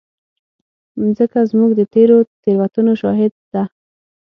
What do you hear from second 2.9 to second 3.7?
شاهد ده.